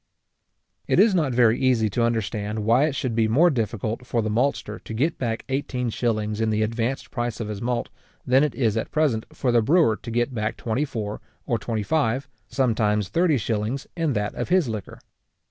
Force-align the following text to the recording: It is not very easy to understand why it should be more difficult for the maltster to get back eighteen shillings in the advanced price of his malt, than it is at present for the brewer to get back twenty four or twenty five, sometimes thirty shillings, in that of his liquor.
It 0.87 0.99
is 0.99 1.13
not 1.13 1.31
very 1.31 1.59
easy 1.59 1.87
to 1.91 2.01
understand 2.01 2.65
why 2.65 2.85
it 2.85 2.95
should 2.95 3.13
be 3.13 3.27
more 3.27 3.51
difficult 3.51 4.03
for 4.07 4.23
the 4.23 4.31
maltster 4.31 4.79
to 4.79 4.93
get 4.95 5.19
back 5.19 5.45
eighteen 5.47 5.91
shillings 5.91 6.41
in 6.41 6.49
the 6.49 6.63
advanced 6.63 7.11
price 7.11 7.39
of 7.39 7.49
his 7.49 7.61
malt, 7.61 7.89
than 8.25 8.43
it 8.43 8.55
is 8.55 8.75
at 8.77 8.89
present 8.89 9.27
for 9.31 9.51
the 9.51 9.61
brewer 9.61 9.95
to 9.95 10.09
get 10.09 10.33
back 10.33 10.57
twenty 10.57 10.85
four 10.85 11.21
or 11.45 11.59
twenty 11.59 11.83
five, 11.83 12.27
sometimes 12.47 13.09
thirty 13.09 13.37
shillings, 13.37 13.85
in 13.95 14.13
that 14.13 14.33
of 14.33 14.49
his 14.49 14.67
liquor. 14.67 14.97